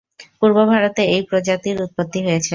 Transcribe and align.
পূর্ব 0.39 0.57
ভারতে 0.65 1.01
এই 1.15 1.21
প্রজাতির 1.29 1.77
উৎপত্তি 1.85 2.19
হয়েছে। 2.23 2.49